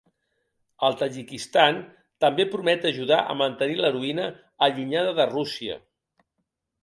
[0.87, 1.75] El Tadjikistan
[2.25, 4.25] també promet ajudar a mantenir l'heroïna
[4.69, 5.77] allunyada de Rússia.